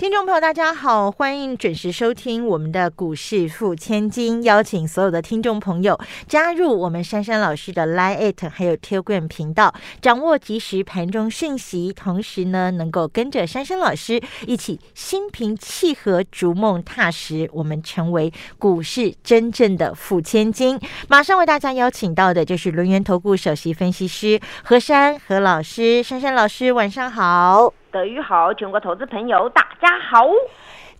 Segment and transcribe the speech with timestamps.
[0.00, 20.80] 听众朋友，大家好，欢迎准时收听我们的股市付千金，邀请所有的听众朋友加入我们珊珊老师的 Line 还有 Telegram 频道，掌握及时盘中讯息，同时呢，能够跟着珊珊老师一起心平气和，逐梦踏实，我们成为股市真正的付千金。
[21.10, 27.74] 马上为大家邀请到的就是轮源投顾首席分析师何山何老师，珊珊老师晚上好。
[27.90, 30.28] 德裕好，全国投资朋友大家好。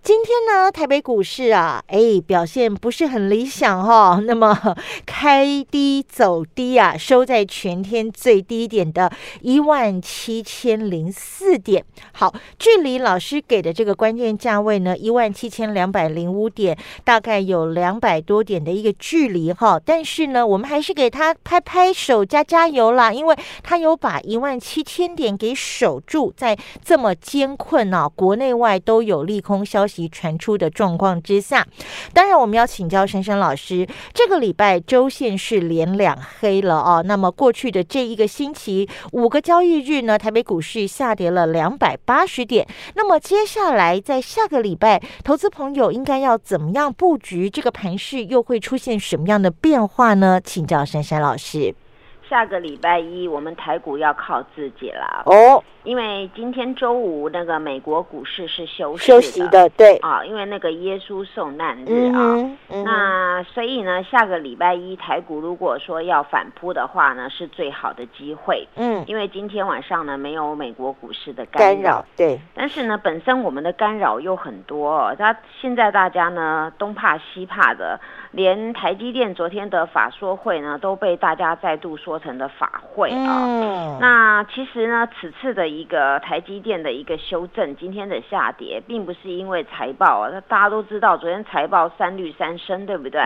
[0.03, 4.19] 今天呢，台北股市啊，哎，表现不是很理想哈。
[4.25, 11.85] 那么开低走低啊，收在全天最低点的一万七千零四点。
[12.13, 19.79] 好，距离老师给的这个关键价位呢，一万七千两百零五点，大概有两百多点的一个距离哈。
[19.85, 29.90] 但是呢，我们还是给他拍拍手加加油啦，因为他有把一万七千点给守住，在这么艰困啊，国内外都有利空消息。
[29.91, 31.67] 息传出的状况之下，
[32.13, 37.03] 当然我们要请教珊珊老师，这个礼拜周线是连两黑了哦。
[37.05, 42.65] 那么过去的这一个星期五个交易日呢，台北股市下跌了两百八十点。
[42.95, 47.49] 那么接下来在下个礼拜，投资朋友应该要怎么样布局？
[47.49, 50.39] 这个盘势又会出现什么样的变化呢？
[50.41, 51.75] 请教珊珊老师。
[52.31, 55.23] 下个礼拜一，我们台股要靠自己了。
[55.25, 55.61] 哦。
[55.83, 59.97] 因为今天周五那个美国股市是休休息的，对。
[59.97, 68.65] 啊，因为那个耶稣受难日啊，那所以呢，下个礼拜一台股如果说要反扑的话呢，是最好的机会。
[68.75, 72.39] 嗯，因为今天晚上呢没有美国股市的干扰，对。
[72.53, 77.99] 但是呢，本身我们的干扰又很多，他现在大家呢东怕西怕的，
[78.31, 83.97] 连台积电昨天的法说会呢都被大家再度说成了法会啊。
[83.99, 85.71] 那其实呢，此次的。
[85.71, 93.21] 一个台积电的一个修正，今天的下跌并不是因为财报啊，那大家都知道，昨天财报三绿三升，对不对？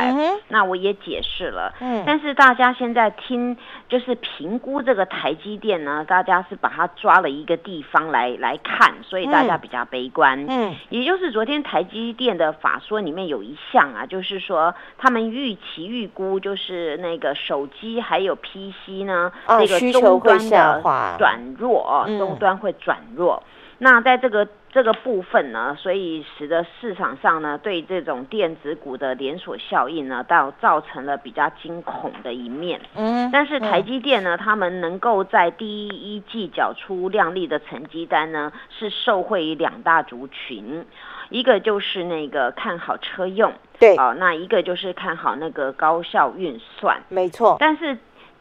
[0.48, 3.58] 那我也解释了，嗯，但是大家现在听
[3.90, 20.82] 就是评估这个台积电呢，大家是把它抓了一个地方来来看，所以大家比较悲观，嗯，也就是昨天台积电的法说里面有一项啊，就是说他们预期预估就是那个手机还有 PC 呢，这个终端的
[21.18, 22.36] 转弱，终。
[22.36, 23.42] 端会转弱，
[23.78, 32.82] 那在这个这个部分呢，所以使得市场上呢对这种电子股的连锁效应呢，到造成了比较惊恐的一面。
[32.94, 40.86] 嗯，但是台积电呢，他们能够在第一季缴出亮丽的成绩单呢，是受惠于两大族群，
[41.30, 47.98] 一个就是那个看好车用，对，哦，那一个就是看好那个高效运算，没错，但是。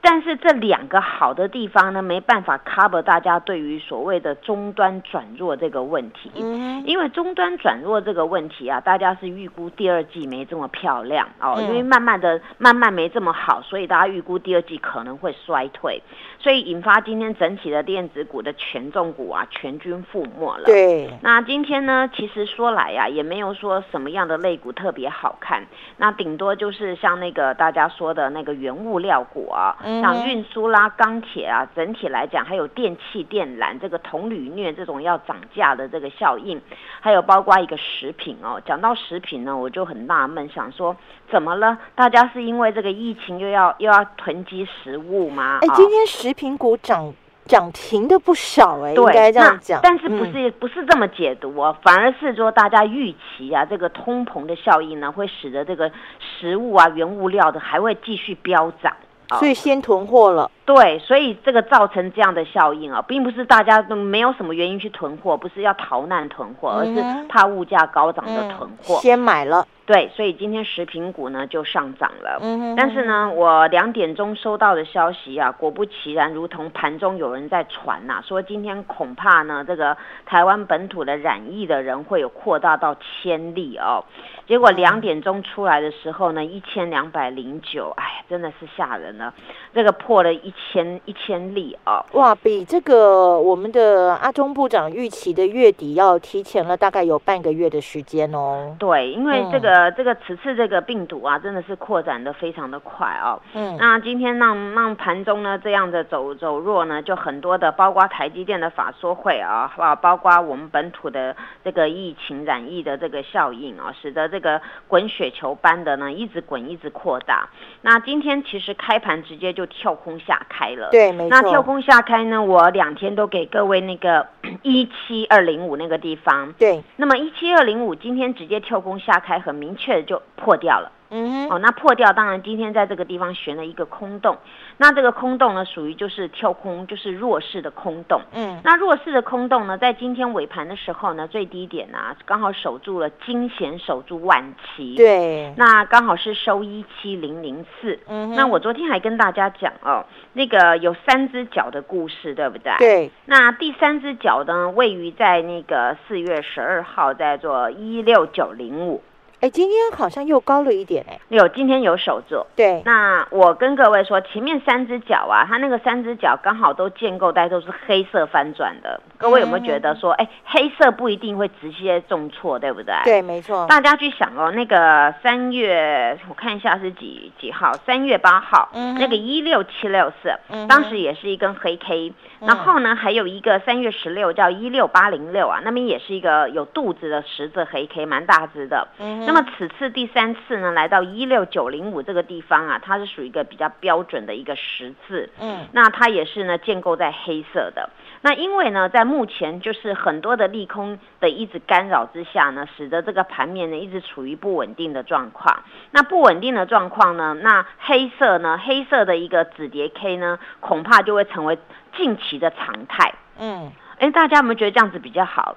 [0.06, 6.30] 但是这两个好的地方呢，没办法 cover 大家对于所谓的终端转弱这个问题。
[6.36, 16.02] 嗯，因为终端转弱这个问题啊，大家是预估第二季没这么漂亮哦，因为慢慢的慢慢没这么好，所以大家预估第二季可能会衰退，
[16.38, 20.64] 所以引发今天整体的电子股的权重股啊全军覆没了。
[20.66, 25.64] 对，那今天呢，其实说来呀，也没有说什么样的类股特别好看，
[25.96, 29.74] 那顶多就是像那个大家说的那个原物料股啊。
[30.00, 36.60] 像运输啦、钢铁啊，整体来讲，还有电器电缆这个铜铝镍这种要涨价的这个效应，
[37.00, 38.60] 还有包括一个食品哦。
[38.64, 40.96] 讲到食品呢，我就很纳闷，想说
[41.30, 41.76] 怎么了？
[41.94, 45.58] 大家是因为这个疫情又要又要囤积食物吗？
[45.62, 47.12] 哎，今天食品股涨
[47.46, 49.80] 涨停的不少哎，应该这样讲。
[49.82, 51.76] 但是不是不是这么解读哦？
[51.82, 55.90] 反而是说大家预期啊，这个通膨的效应呢，会使得这个
[56.20, 58.94] 食物啊、原物料的还会继续飙涨。
[59.38, 69.66] 所以先囤货了，对，所以这个造成这样的效应啊，并不是大家都没有什么原因去囤货，不是要逃难囤货，而是怕物价高涨的囤货，先买了。
[69.86, 72.38] 对，所以今天食品股呢就上涨了。
[72.40, 79.94] 嗯但是呢，我两点钟收到的消息啊，果不其然，如同盘中有人在传呐，说今天恐怕呢，这个
[80.24, 84.02] 台湾本土的染疫的人会有扩大到千例哦。
[84.46, 89.34] 结果两点钟出来的时候呢，一千两百零九，哎，真的是吓人了。
[89.74, 92.04] 这个破了一千一千例哦。
[92.12, 98.74] 哇，比这个我们的阿中部长预期的月底要提前了大概有半个月的时间哦。
[98.78, 103.40] 对，因为这个、这个此次这个病毒啊，真的是扩展的非常的快哦。
[103.54, 111.34] 嗯，那今天让让盘中呢这样的走走弱呢，就很多的，包括台积电的法说会啊，啊，包括我们本土的
[111.64, 117.48] 这个疫情染疫的这个效应啊，使得这个滚雪球般的呢一直滚一直扩大。
[117.82, 120.88] 那今天其实开盘直接就跳空下开了。
[120.90, 121.30] 对，没错。
[121.30, 124.26] 那跳空下开呢，我两天都给各位那个
[124.62, 126.52] 一七二零五那个地方。
[126.58, 130.90] 对，那么一七二零五今天直接跳空下开，很明确的就破掉了。
[131.16, 134.36] 嗯哼，哦，那破掉，当然今天在这个地方悬了一个空洞，
[134.78, 138.20] 那这个空洞呢，属于就是跳空，就是弱势的空洞。
[138.32, 144.96] 嗯，那弱势的空洞呢，在今天尾盘的时候呢，最低点呢、刚好守住了金贤，守住万期。。
[144.96, 148.00] 对，那刚好是收一七零零四。
[148.08, 152.74] 嗯，那我昨天还跟大家讲哦，那个有三只脚的故事，对不对？。
[152.78, 159.00] 对，那第三只脚呢，位于在那个四月十二号，在做一六九零五。
[159.44, 161.20] 哎，今天好像又高了一点哎。
[161.28, 162.42] 有今天有守住。
[162.56, 168.98] 对，那我跟各位说，前面三只脚啊，它那个三只脚刚好都建构在都是黑色翻转的。
[169.18, 172.94] 各位有没有觉得说，哎、黑色不一定会直接重挫，对不对？。
[173.04, 173.66] 对，没错。
[173.68, 177.74] 大家去想哦，那个三月，我看一下是几几号？
[177.84, 188.88] 三月八号，嗯那个一六七六四嗯，当时也是一根黑 K，、然后呢，还有一个三月十六叫一六八零六啊，那边也是一个有肚子的十字黑 K，蛮大只的。
[188.98, 195.28] 嗯那么此次第三次呢，来到一六九零五这个地方啊，它是属于一个比较标准的一个十字。
[195.40, 197.90] 嗯，那它也是呢建构在黑色的。
[198.22, 205.62] 那因为呢，在目前就是很多的利空的一直干扰之下呢，使得这个盘面呢一直处于不稳定的状况。
[205.90, 211.58] 那不稳定的状况呢，那黑色呢，黑色的一个止跌 K 呢，恐怕就会成为
[211.96, 213.12] 近期的常态。
[213.38, 215.56] 嗯，哎，大家有没有觉得这样子比较好？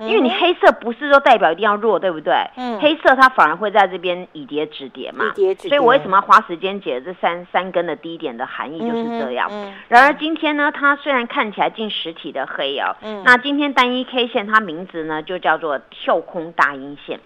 [0.00, 2.34] 因为你黑色不是说代表一定要弱，对不对？
[2.56, 5.26] 嗯黑色它反而会在这边以跌止跌嘛。
[5.26, 9.48] 以跌止跌所以我为什么要花时间解这三三根的低点的含义就是这样。
[9.50, 17.20] 嗯嗯然而今天呢，它虽然看起来近实体的黑哦，嗯那今天单一 K 线它名字呢就叫做跳空大阴线。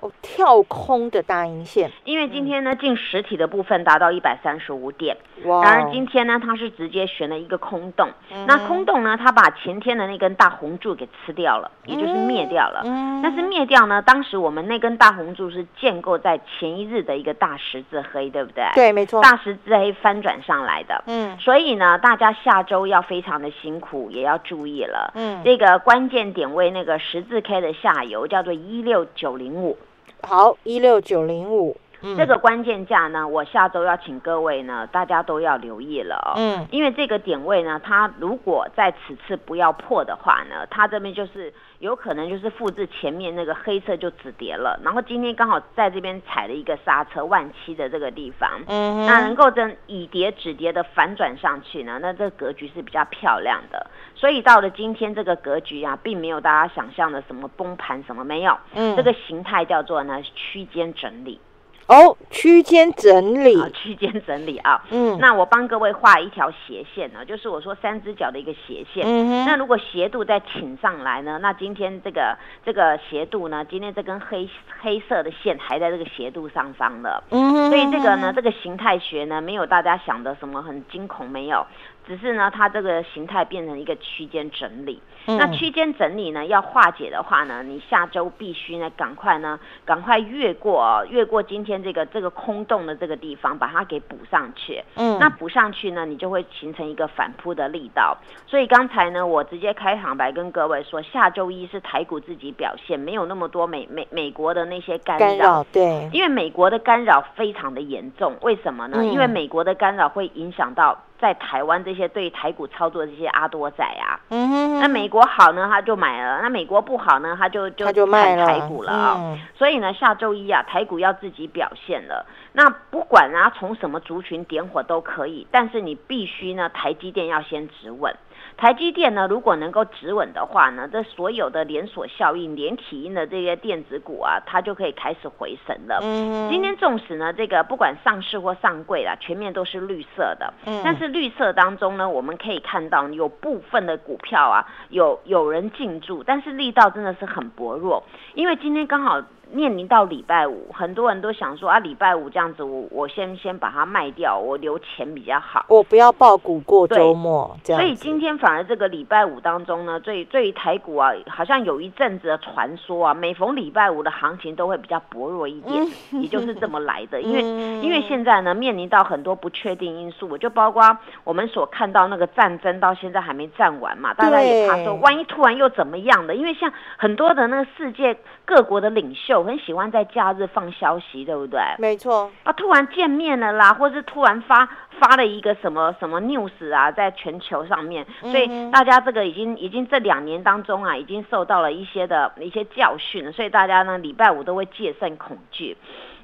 [0.00, 5.62] 哦，跳空的大阴线，因为今天呢进实体的部分达到一百三十五点，哇！
[5.64, 12.82] 然而今天呢它是直接悬了一个空洞，嗯那空洞呢它把前天的那根大红柱给吃掉了，也就是灭掉了。
[12.84, 21.02] 嗯但是灭掉呢，当时我们那根大红柱是建构在前一日的一个大十字黑，对不对？，对，没错，大十字黑翻转上来的。
[21.08, 25.10] 嗯所以呢，大家下周要非常的辛苦，也要注意了。
[25.16, 29.76] 嗯，这个关键点位那个十字 K 的下游叫做一六九零五，
[30.22, 32.16] 好，一六九零五，嗯。
[32.16, 36.16] 这个关键价呢，我下周要请各位呢，大家都要留意了。
[36.16, 36.34] 哦。
[36.36, 36.66] 嗯。
[36.70, 53.86] 因为这个点位呢，它如果在此次不要破的话呢，它这边就是有可能就是复制前面那个黑色就止跌了，然后今天刚好在这边踩了一个刹车万七的这个地方，嗯，那能够真以跌止跌的反转上去呢，那这个格局是比较漂亮的。
[54.18, 58.96] 所以到了今天这个格局啊，并没有大家想象的什么崩盘什么没有，嗯。
[58.96, 61.40] 这个形态叫做呢区间整理。
[61.86, 64.84] 哦，区间整理，啊，区间整理啊。
[64.90, 69.06] 嗯，那我帮各位画一条斜线呢，就是我说三只脚的一个斜线。
[69.46, 71.38] 那如果斜度再请上来呢？
[71.40, 74.46] 那今天这个这个斜度呢，今天这根黑
[74.80, 81.66] 黑色的线还在这个斜度上方的，嗯哼，所以这个呢，这个形态学呢，没有大家想的什么很惊恐，没有，
[82.08, 85.00] 只是呢，它这个形态变成一个区间整理。
[85.26, 94.82] 那嗯区间整理呢，要化解的话呢，你下周必须呢，赶快呢，赶快越过、哦、越过今天这个这个空洞的这个地方，把它给补上去。
[94.96, 98.16] 嗯，那补上去呢，你就会形成一个反扑的力道。
[98.46, 108.96] 所以刚才呢，我直接开场白跟各位说，下周一是台股自己表现，没有那么多美美美国的那些干干扰，对，因为美国的干扰非常的严重，为什么呢？
[109.02, 114.20] 嗯因为美国的干扰会影响到在台湾这些对台股操作的这些阿多仔啊。
[114.30, 122.24] 嗯哼，那美国好呢，他就买了；那美国不好呢，他就就他就卖台股了啊、嗯所以呢，下周一啊，台股要自己表现了。
[122.52, 128.14] 那不管啊，从什么族群点火都可以，但是你必须呢，台积电要先止稳。
[128.58, 136.00] 台积电呢，如果能够止稳的话呢，这所有的连锁效应、连体婴的这些电子股啊，它就可以开始回升了。
[136.02, 140.52] 嗯，今天纵使呢，这个不管上市或上柜啦，全面都是绿色的。
[140.66, 148.02] 嗯但是绿色当中呢，我们可以看到有部分的股票啊，有有人进驻，但是力道真的是很薄弱。
[148.34, 155.64] 因为今天刚好面临到礼拜五，很多人都想说啊，礼拜五这样子，我我先先把它卖掉，我留钱比较好。
[155.68, 157.80] 我不要爆股过周末，这样。
[157.80, 165.86] 所以今天反而这个礼拜五当中呢，对对于台股啊，好像有一阵子的传说啊，每逢礼拜五的行情都会比较薄弱一点，
[166.20, 167.20] 也就是这么来的。
[167.22, 167.40] 因为
[167.80, 176.34] 因为现在呢，面临到很多不确定因素，就包括我们所看到那个战争到现在还没战完嘛，大家也怕说万一突然又怎么样的？
[176.34, 178.14] 因为像很多的那个世界
[178.44, 179.37] 各国的领袖。
[179.38, 181.60] 我很喜欢在假日放消息，对不对？
[181.78, 182.30] 没错。
[182.44, 184.68] 啊，突然见面了啦，或是突然发
[184.98, 195.76] 发了一个什么什么 news 啊，在全球上面，所以大家这个已经已经这两年当中啊，已经受到了一些的一些教训，所以大家呢礼拜五都会戒慎恐惧。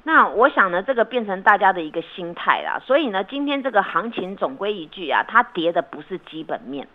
[0.03, 2.79] 那我想呢，这个变成大家的一个心态啦。
[2.85, 6.87] 所以呢，今天这个行情总归一句啊，它跌的不是基本面，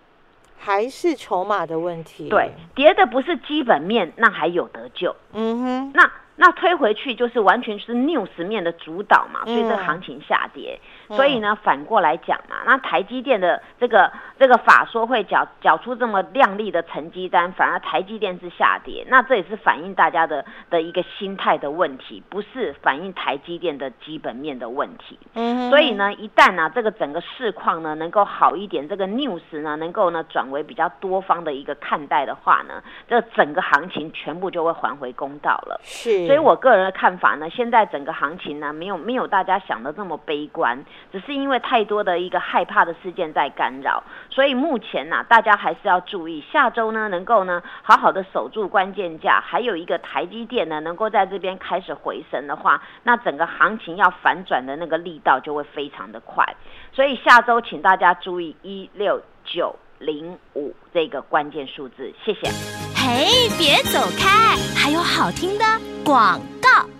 [0.61, 2.29] 还是筹码的问题。
[2.29, 5.17] 对，跌的不是基本面，那还有得救。
[5.33, 6.09] 嗯哼，那。
[6.43, 10.81] 那推回去就是完全是 news 面的主导嘛，所以这个行情下跌。
[11.17, 25.19] 所以呢，反过来讲嘛，那台积电的这个这个法说会缴缴出这么亮丽的成绩单，反而台积电是下跌，那这也是反映大家的的一个心态的问题，不是反映台积电的基本面的问题。
[25.35, 35.81] 嗯，所以呢，一旦呢这个整个市况呢能够好一点，这个 news 呢能够呢转为比较多方的一个看待的话呢，这整个行情全部就会还回公道了。
[35.83, 36.27] 是。
[36.27, 40.79] 所以我个人的看法呢，现在整个行情呢没有没有大家想的这么悲观。
[41.13, 56.45] 只是因为太多的一个害怕的事件在干扰，所以目前呢，大家还是要注意，下周呢能够呢好好的守住关键价，还有一个台积电呢能够在这边开始回升的话，那整个行情要反转的那个力道就会非常的快。
[56.93, 62.49] 所以下周请大家注意一六九零五这个关键数字，谢谢。
[62.95, 65.65] 嘿，别走开，还有好听的
[66.05, 67.00] 广告。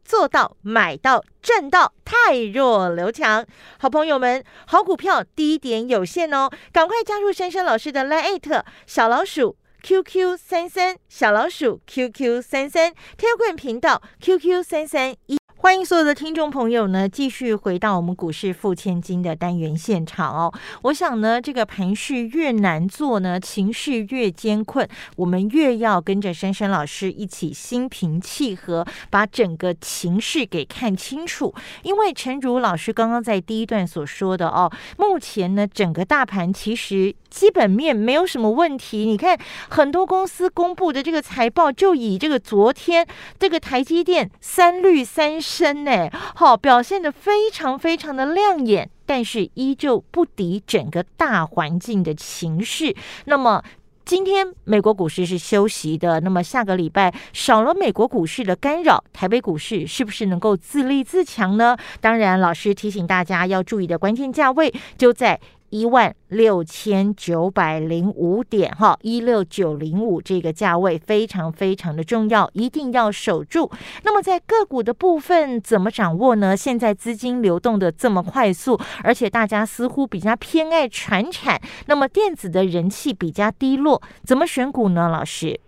[0.11, 3.45] 做到买到赚到，太弱刘强。
[3.79, 15.40] 好朋友们，好股票低点有限哦，赶快加入珊珊老师的 Line 小老鼠 QQ 三三，小老鼠 QQ 三三，天棍频道 QQ 三三一。
[15.61, 20.51] 欢迎所有的听众朋友呢，继续回到我们股市付千金的单元现场哦。
[20.81, 31.53] 我想呢，这个盘势越难做呢，情绪越艰困，我们越要跟着珊珊老师一起心平气和，把整个情势给看清楚。
[31.83, 37.13] 因为陈如老师刚刚在第一段所说的哦，目前呢，整个大盘其实。
[37.31, 39.35] 基本面没有什么问题，你看
[39.69, 43.07] 很多公司公布的这个财报，就以这个昨天
[43.39, 52.95] 这个台积电三绿三升呢，好表现的非常非常的亮眼，但是依旧不敌整个大环境的情绪。
[53.25, 53.63] 那么
[54.03, 61.77] 今天美国股市是休息的，那么下个礼拜少了美国股市的干扰，台北股市是不是能够自立自强呢？
[62.01, 65.39] 当然，老师提醒大家要注意的关键价位就在。
[65.71, 73.71] 一万六千九百零五点，哈，一六九零五这个价位非常非常的重要，一定要守住。
[74.03, 76.55] 那么在个股的部分怎么掌握呢？
[76.55, 85.07] 现在资金流动的这么快速，而且大家似乎比较偏爱传产，那么电子的人气比较低落，怎么选股呢？
[85.07, 85.59] 老师，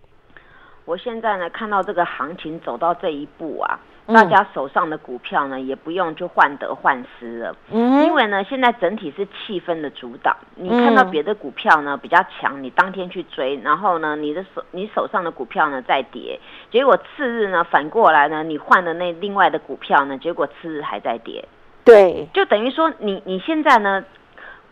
[0.84, 3.80] 我现在呢看到这个行情走到这一步啊。
[4.06, 10.36] 大家手上的股票呢，也不用就患得患失了，因为呢，现在整体是气氛的主导。
[10.56, 16.38] 你看到别的股票呢比较强，你当天去追，然后呢，你的手你手上的股票呢在跌，
[16.70, 21.44] 结果次日呢反过来呢，你换的那另外的股票呢，结果次日还在跌。
[21.84, 24.04] 对，就等于说你你现在呢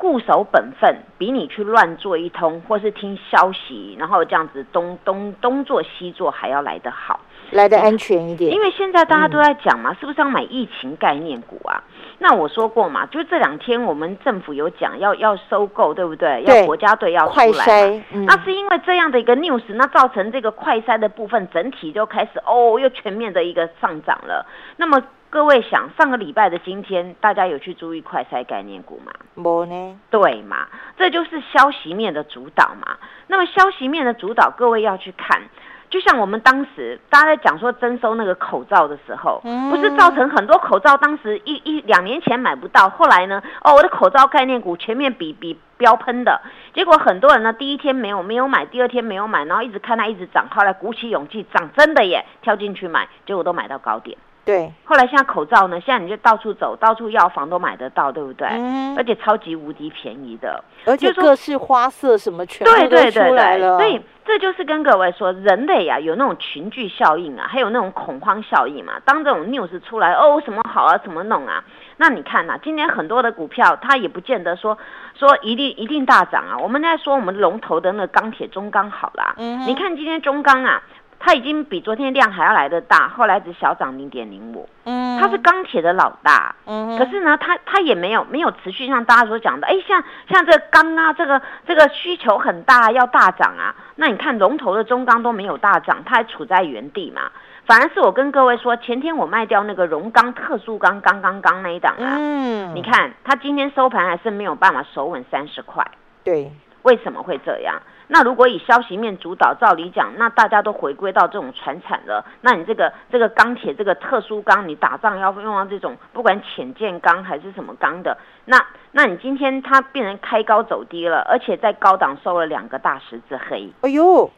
[0.02, 7.21] 固守本分，比你去乱做一通，或是听消息，然后这样子东东东做西做还要来得好。
[7.52, 11.80] 来的安全一点，因为现在大家都在讲嘛，是不是要买疫情概念股啊？
[12.18, 16.42] 那我说过嘛，就这两天我们政府有讲要要收购，对不对？
[16.42, 24.44] 要国家队要出来，那是因为这样的一个 news，那造成这个快筛的部分整体就开始哦，又全面的一个上涨了。
[24.78, 25.00] 那么
[25.33, 29.11] 各位想，上个礼拜的今天，大家有去注意快筛概念股吗？
[29.35, 29.99] 没呢。
[30.11, 32.99] 对嘛，这就是消息面的主导嘛。
[33.29, 35.41] 那么消息面的主导，各位要去看。
[35.89, 46.43] 就像我们当时大家在讲说征收那个口罩的时候，嗯不是造成很多口罩当时一一两年前买不到，后来呢，哦，我的口罩概念股前面比比飙喷的，
[46.75, 54.19] 结果很多人呢第一天没有没有买，第二天没有买，然后一直看它一直涨，后来鼓起勇气涨真的耶，跳进去买，结果都买到高点。
[54.44, 58.49] 对，后来现在口罩呢，现在你就到处走，到处药房都买得到，对不对？
[58.50, 60.62] 嗯而且超级无敌便宜的。
[60.84, 68.94] 而且各式花色什么全部都对对对出来了，对，所以这就是跟各位说，人类呀、有那种群聚效应啊，还有那种恐慌效应嘛。
[69.04, 71.62] 当这种 news 出来，哦，什么好啊，怎么弄啊？
[71.99, 74.76] 那你看呐、今年很多的股票，它也不见得说
[75.14, 76.58] 说一定一定大涨啊。
[76.58, 80.82] 我们在说我们龙头的那个钢铁中钢好啦，嗯你看今天中钢啊。
[81.25, 93.73] 它已经比昨天量还要来的大，后来只小涨零点零五，嗯，它是钢铁的老大，嗯，可是呢，它它也没有没有持续像大家所讲的，哎，像像这个钢啊，这个这个需求很大，要大涨啊。
[93.95, 97.31] 那你看龙头的中钢都没有大涨，它还处在原地嘛。
[97.64, 105.87] 反而是我跟各位说，前天我卖掉那个荣钢特殊钢刚刚刚那一档啊，嗯，你看它今天收盘还是没有办法守稳三十块，
[106.25, 106.50] 对，
[106.83, 107.81] 为什么会这样？
[108.09, 124.31] 那如果以消息面主导，照理讲，那大家都回归到这种传产了，那你这个这个钢铁这个特殊钢，你打仗要用到这种不管浅见钢还是什么钢的，那那你今天它变成开高走低了，而且在高档收了两个大十字黑，哎呦，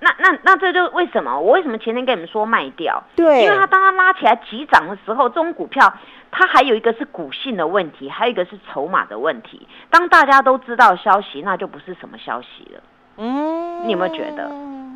[0.00, 3.02] 那那那这就为什么我为什么前天跟你们说卖掉？
[3.16, 5.92] 对，因为它当它拉起来急涨的时候，这种股票
[6.30, 9.66] 它还有一个是股性的问题，还有一个是筹码的问题。
[9.90, 12.80] 当大家都知道消息，那就不是什么消息了。
[13.16, 14.48] 嗯，你有没有觉得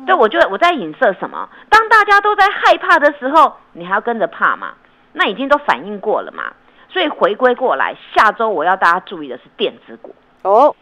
[0.05, 1.49] 对，我觉得我在影射什么？
[1.69, 4.73] 当大家都在害怕的时候，你还要跟着怕吗？
[5.11, 6.43] 那已经都反应过了嘛。
[6.89, 10.15] 所以回归过来，下周我要大家注意的是电子股。
[10.43, 10.75] 哦，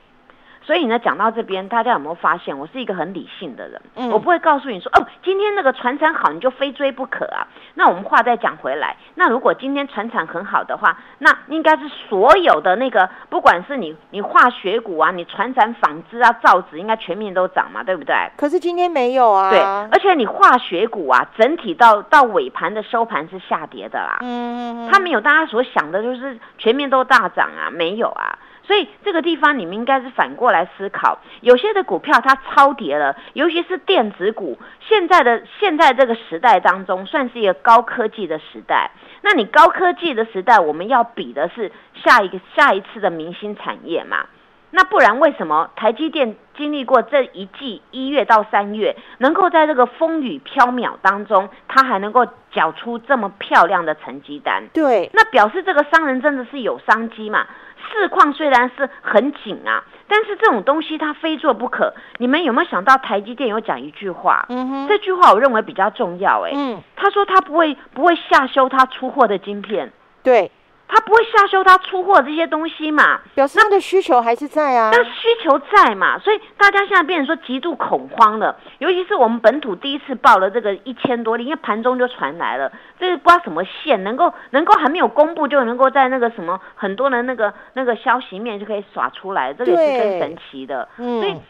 [0.64, 3.82] 所以呢，讲到这边，大家有没有发现，我是一个很理性的人？
[3.96, 7.48] 嗯我不会告诉你说，哦，今天那个船产好，你就非追不可啊。
[7.74, 18.16] 那我们话再讲回来，那如果今天船产很好的话，那应该是所有的那个，不管是你你化学股啊，你船产纺织啊、造纸，应该全面都涨嘛，对不对？
[18.38, 24.20] 可是今天没有啊，对，而且你化学股啊，整体到到尾盘的收盘是下跌的啦。
[24.22, 28.38] 嗯，它没有大家所想的，就是全面都大涨啊，没有啊。
[28.72, 38.92] 所以这个地方你们应该是反过来思考，有些的股票它超跌了，尤其是电子股，现在的现在这个时代当中，算是一个高科技的时代。
[39.24, 44.28] 那你高科技的时代，我们要比的是下一个下一次的明星产业嘛？
[44.74, 54.64] 那不然为什么台积电经历过这一季一月到三月，能够在这个风雨飘渺当中，它还能够缴出这么漂亮的成绩单？
[54.74, 57.46] 对，那表示这个商人真的是有商机嘛？
[57.92, 61.94] 市况虽然是很紧啊，但是这种东西它非做不可。
[62.18, 64.46] 你们有没有想到台积电有讲一句话？
[64.50, 66.52] 嗯哼，这句话我认为比较重要、欸。
[66.54, 69.92] 嗯，他说他不会不会下修他出货的晶片，
[70.24, 70.52] 对，
[70.94, 73.22] 他不会下修他出货这些东西嘛？
[73.34, 90.00] 表示他的需求还是在啊，但需求在嘛，所以大家现在变成说极度恐慌了，尤其是我们本土第一次报了这个一千多例，因为盘中就传来了，这个不知道什么线能够能够还没有公布就能够在那个什么很多人那个那个消息面就可以耍出来，这个也是对。
[90.00, 90.90] 更神奇的。
[90.98, 91.42] 所以嗯，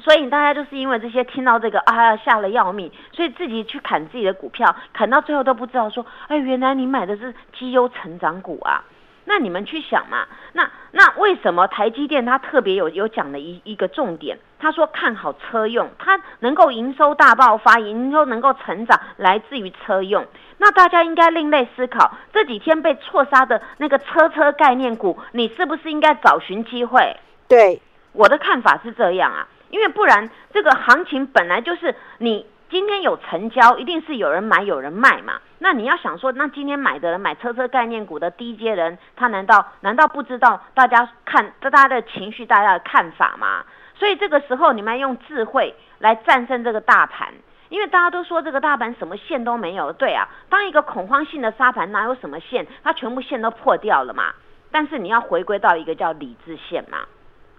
[0.00, 8.84] 所以大家就是因为这些听到这个啊吓了要命，所以自己去砍自己的股票，砍到最后都不知道说，哎，原来你买的是绩优成长股啊。
[9.26, 14.38] 那你们去想嘛，那那为什么台积电它特别有有讲的一一个重点？
[14.58, 20.26] 他说看好车用，它能够营收大爆发，营收能够成长，来自于车用。
[20.58, 27.16] 那大家应该另类思考，这几天被错杀的那个车车概念股，你是不是应该找寻机会？
[27.48, 27.80] 对，
[28.12, 35.40] 我的看法是这样啊，因为不然这个行情本来就是你今天有成交，一定是有人买有人卖嘛。
[35.58, 43.64] 那你要想说，那今天买的人买车车概念股的低阶人，他难道难道不知道大家看大家的情绪、大家的看法吗？
[43.96, 47.34] 所以这个时候你们要用智慧来战胜这个大盘。
[47.68, 54.32] 因为大家都说这个大盘什么线都没有，对啊，当一个恐慌性的沙盘哪有什么线，它全部线都破掉了嘛。
[54.70, 56.98] 但是你要回归到一个叫理智线嘛，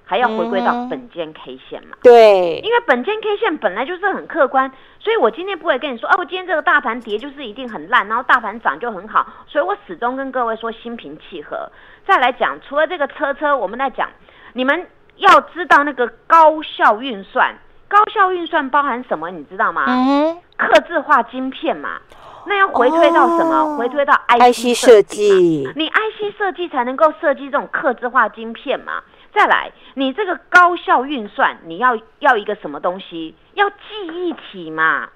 [0.06, 1.98] 还要回归到嗯本间 K 线嘛。
[2.02, 11.70] 对，因为本间 K 线本来就是很客观，所以我今天不会跟你说，哦、我今天这个大盘跌就是一定很烂，然后大盘涨就很好，所以我始终跟各位说心平气和。
[12.08, 14.10] 再来讲，除了这个车车，我们在讲，
[14.54, 14.88] 你们
[15.18, 17.56] 要知道那个高效运算，
[17.88, 19.86] 高效运算包含什么，你知道吗？
[19.88, 22.00] 嗯刻字化晶片嘛，
[22.46, 23.56] 那要回推到什么？
[23.58, 29.04] 哦回推到，IC 设设计，你 IC 设计才能够设计这种刻字化晶片嘛。
[29.36, 33.36] 再来，你这个高效运算，你要要一个什么东西？
[33.54, 33.76] 要记
[34.14, 35.10] 忆体嘛。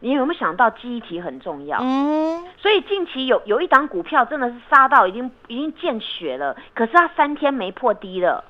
[0.00, 1.78] 你有没有想到记忆体很重要？
[1.80, 8.44] 嗯，所以近期有有一档股票真的是杀到已经已经见血了，可是它三天没破低了，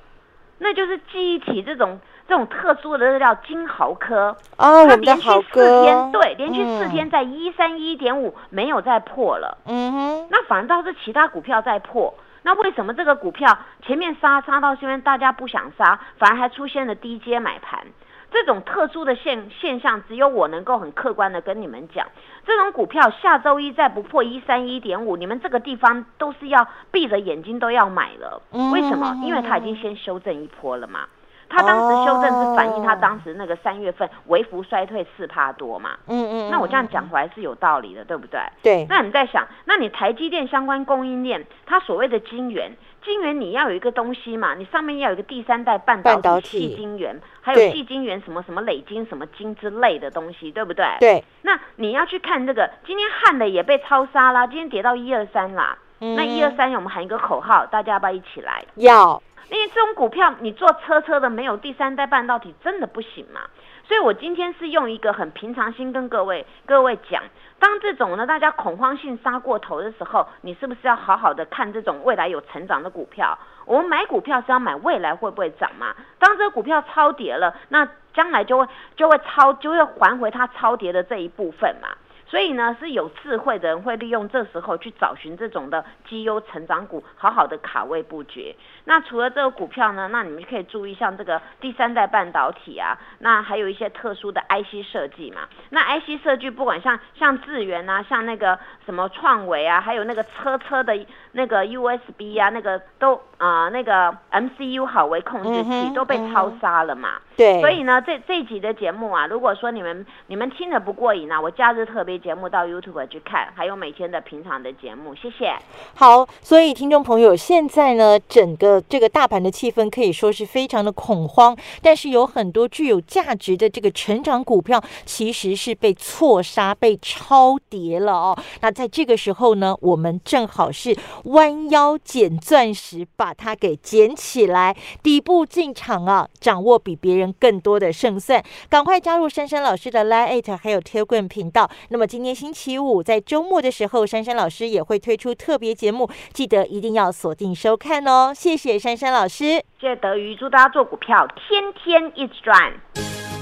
[0.59, 9.57] 那就是记忆体这种这种特殊的叫金豪科，哦，它连续四天哥，对连续四嗯天在一三一点五没有再破了。
[9.65, 12.13] 嗯哼，那反倒是其他股票在破。
[12.49, 17.85] 那为什么这个股票前面杀杀到这边大家不想杀，反而还出现了低阶买盘？
[18.31, 22.07] 这种特殊的现现象，只有我能够很客观的跟你们讲。
[22.47, 28.41] 这种股票下周一再不破一三一点五，你们这个地方都是要闭着眼睛都要买了。
[28.73, 29.15] 为什么？
[29.23, 31.01] 因为它已经先修正一波了嘛。
[31.49, 35.97] 它当时修正是反映它哦当时那个三月份微幅衰退四帕多嘛。
[36.07, 38.39] 嗯嗯，那我这样嗯，讲回来是有道理的，对不对？
[38.61, 42.71] 对，那你在想，那你台积电相关供应链，它所谓的晶圆，
[43.03, 50.85] 晶圆你要有一个东西嘛，你上面要有一个第三代半导体、体细晶圆，还有细晶圆什么什么磊晶什么晶之类的东西，对不对？。
[50.99, 55.77] 对，那你要去看这个，今天汉的也被超杀啦，今天跌到一二三啦。
[56.01, 58.63] 那一二嗯三，我们喊一个口号，大家要不要一起来？
[58.75, 63.41] 要，因为这种股票，你做车车的没有第三代半导体，真的不行嘛。
[63.87, 67.23] 所以我今天是用一个很平常心跟各位各位讲，
[67.57, 73.35] 当这种呢大家恐慌性杀过头的时候，你是不是要好好的看这种未来有成长的股票？
[73.65, 75.95] 我们买股票是要买未来会不会涨嘛？
[76.19, 81.89] 当这个股票超跌了，那将来就会就会超就会还回它超跌的这一部分嘛。
[82.29, 88.55] 所以呢，是有智慧的人会利用这时候去找寻这种的绩优成长股，好好的卡位布局。
[88.85, 95.41] 那除了这个股票呢，那你们可以注意像这个第三代半导体啊，那还有一些特殊的 IC 设计嘛。
[95.71, 107.13] 那 IC 设计不管像像智源啊，像那个什么创维啊，还有那个车车的那个 USB 啊，那个都啊、那个 MCU 好为控制器、嗯都被嗯超杀了嘛。
[107.37, 115.53] 对，所以呢，这这一集的节目啊，如果说你们你们听得不过瘾啊，我假日特别节目到 YouTube 去看，还有每天的平常的节目，谢谢。
[115.95, 128.37] 好，所以听众朋友，现在呢，整个这个大盘的气氛可以说是非常的恐慌，但是有很多具有价值的这个成长股票，其实是被错杀、被超跌了哦。
[128.61, 138.43] 那在这个时候呢，我们正好是弯腰捡钻石，把它给捡起来，底部进场啊，掌握比别人更多的胜算。
[138.69, 141.69] 赶快加入珊珊老师的 Line Eight 还有 Telegram 频道。
[141.89, 148.33] 那么今天星期五，在周末的时候，珊珊老师也会推出特别节目，记得一定要锁定收看哦。
[148.35, 149.63] 谢谢珊珊老师。
[149.79, 152.73] 谢谢德瑜，祝大家做股票天天一直赚。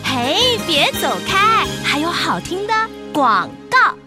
[0.04, 2.74] 嘿，别走开，还有好听的
[3.14, 4.07] 广告。